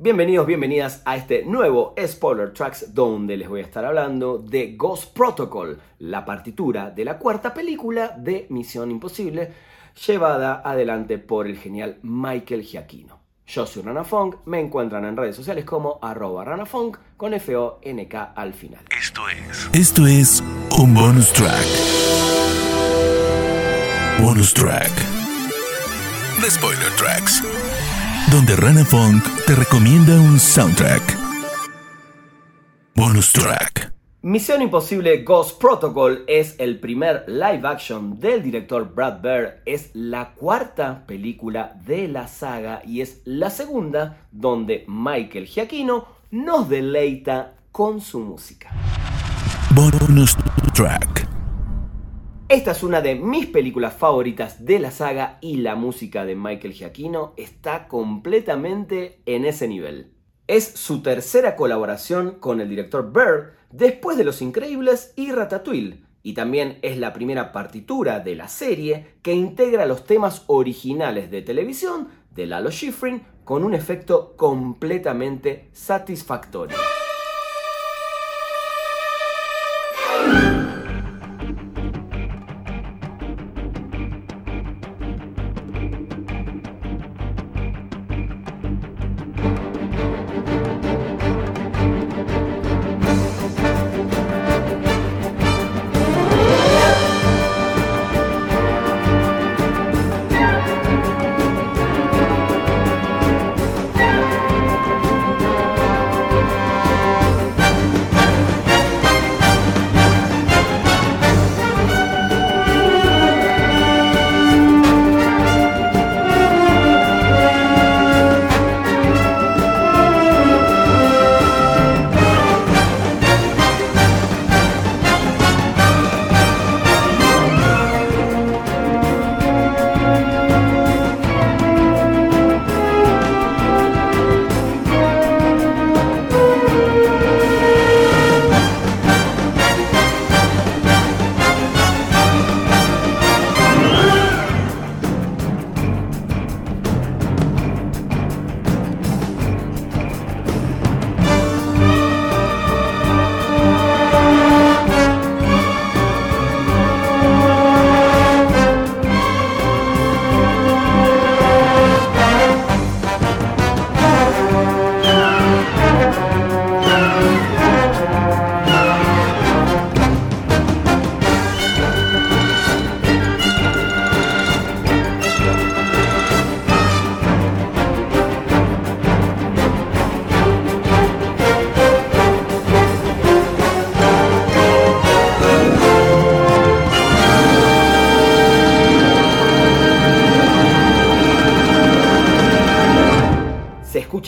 [0.00, 5.12] Bienvenidos, bienvenidas a este nuevo Spoiler Tracks donde les voy a estar hablando de Ghost
[5.12, 9.52] Protocol, la partitura de la cuarta película de Misión Imposible,
[10.06, 13.18] llevada adelante por el genial Michael Giacchino.
[13.48, 18.54] Yo soy Rana Funk, me encuentran en redes sociales como arroba ranafunk con F-O-N-K al
[18.54, 18.84] final.
[18.96, 19.68] Esto es.
[19.72, 20.44] Esto es
[20.78, 21.66] un bonus track.
[24.22, 24.92] Bonus track.
[26.40, 27.42] The Spoiler Tracks
[28.30, 31.16] donde Rana Funk te recomienda un soundtrack.
[32.94, 33.92] Bonus track.
[34.22, 40.34] Misión Imposible Ghost Protocol es el primer live action del director Brad Bird, es la
[40.34, 48.00] cuarta película de la saga y es la segunda donde Michael Giacchino nos deleita con
[48.00, 48.70] su música.
[49.70, 50.36] Bonus
[50.74, 51.37] track.
[52.48, 56.72] Esta es una de mis películas favoritas de la saga y la música de Michael
[56.72, 60.14] Giacchino está completamente en ese nivel.
[60.46, 66.32] Es su tercera colaboración con el director Bird después de Los Increíbles y Ratatouille, y
[66.32, 72.08] también es la primera partitura de la serie que integra los temas originales de televisión
[72.30, 76.78] de Lalo Schifrin con un efecto completamente satisfactorio.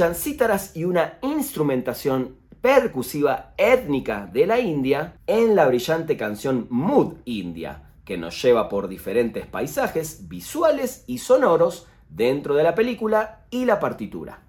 [0.01, 7.91] Escuchan y una instrumentación percusiva étnica de la India en la brillante canción Mood India,
[8.05, 13.79] que nos lleva por diferentes paisajes visuales y sonoros dentro de la película y la
[13.79, 14.41] partitura.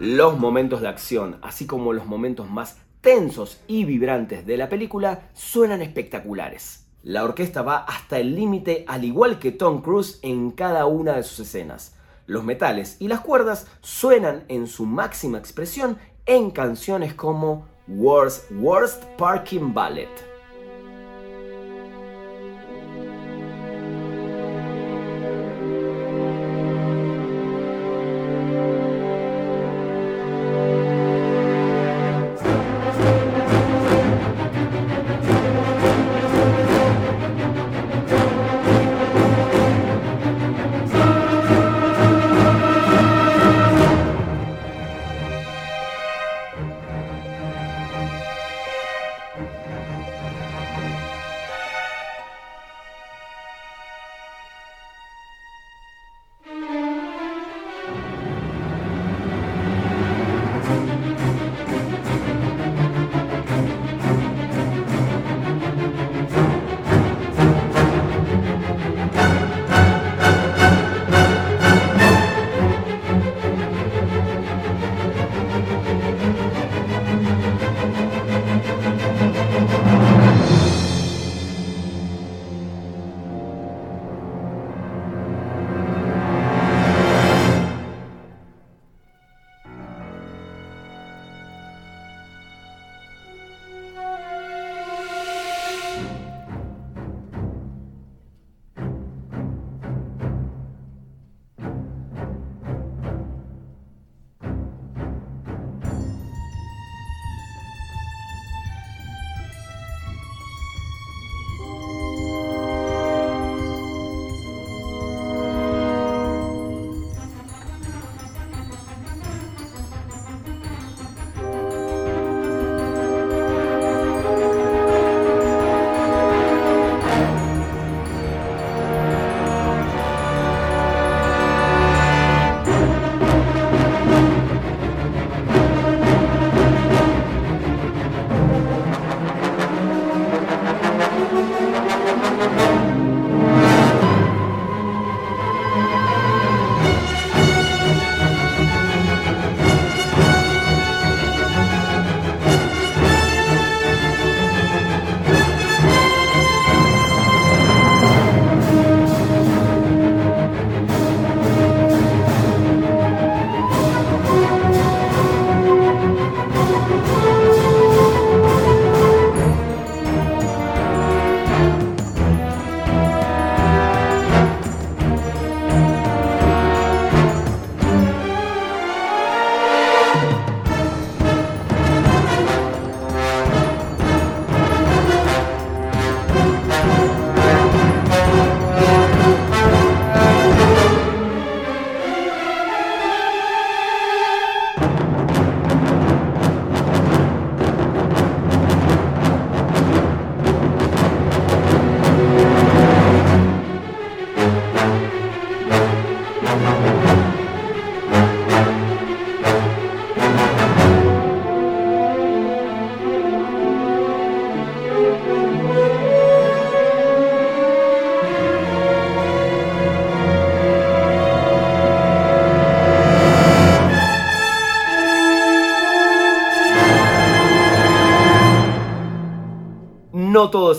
[0.00, 5.30] Los momentos de acción, así como los momentos más tensos y vibrantes de la película,
[5.34, 6.86] suenan espectaculares.
[7.02, 11.24] La orquesta va hasta el límite al igual que Tom Cruise en cada una de
[11.24, 11.96] sus escenas.
[12.26, 19.02] Los metales y las cuerdas suenan en su máxima expresión en canciones como Worst Worst
[19.16, 20.27] Parking Ballet.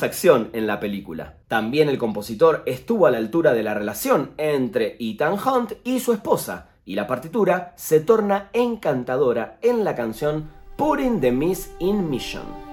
[0.09, 1.37] Acción en la película.
[1.47, 6.13] También el compositor estuvo a la altura de la relación entre Ethan Hunt y su
[6.13, 12.68] esposa, y la partitura se torna encantadora en la canción Putting the Miss in Mission.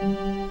[0.00, 0.47] Música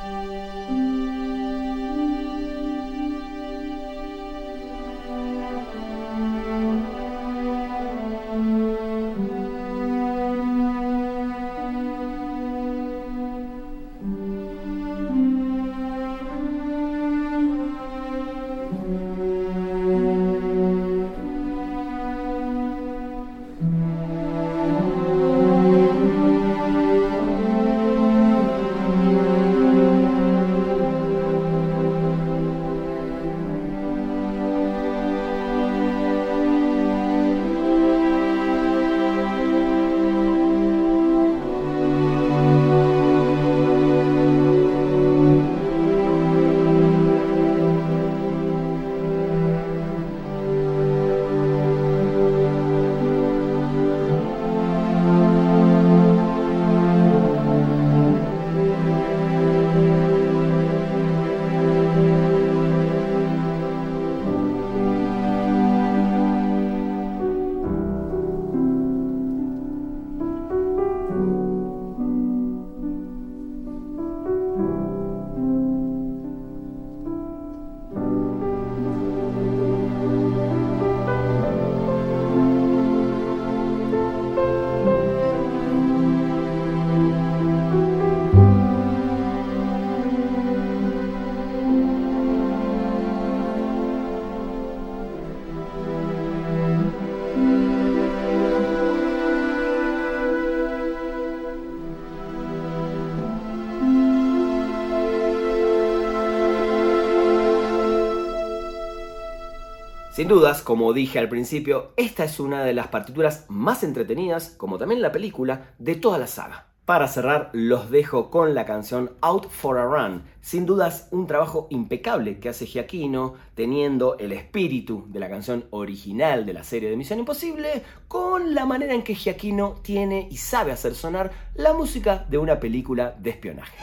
[110.17, 114.79] Sin dudas, como dije al principio, esta es una de las partituras más entretenidas, como
[114.79, 116.69] también la película, de toda la saga.
[116.85, 120.23] Para cerrar, los dejo con la canción Out for a Run.
[120.41, 126.47] Sin dudas, un trabajo impecable que hace Giaquino, teniendo el espíritu de la canción original
[126.47, 130.71] de la serie de Misión Imposible, con la manera en que Giaquino tiene y sabe
[130.71, 133.77] hacer sonar la música de una película de espionaje.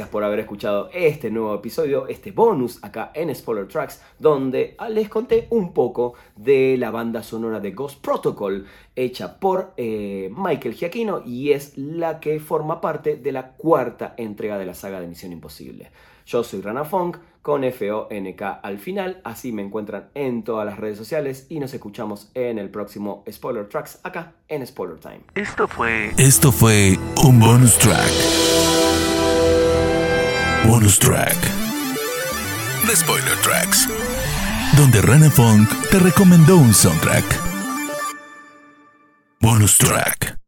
[0.00, 5.10] Gracias por haber escuchado este nuevo episodio, este bonus acá en Spoiler Tracks, donde les
[5.10, 8.64] conté un poco de la banda sonora de Ghost Protocol,
[8.96, 14.56] hecha por eh, Michael Giacchino y es la que forma parte de la cuarta entrega
[14.56, 15.90] de la saga de Misión Imposible.
[16.24, 20.96] Yo soy Rana Funk con F-O-N-K al final, así me encuentran en todas las redes
[20.96, 25.20] sociales y nos escuchamos en el próximo Spoiler Tracks acá en Spoiler Time.
[25.34, 26.12] Esto fue...
[26.16, 29.09] Esto fue un bonus track.
[30.66, 31.36] Bonus track.
[32.86, 33.88] The Spoiler Tracks.
[34.76, 37.24] Donde Rana Funk te recomendó un soundtrack.
[39.40, 40.39] Bonus track.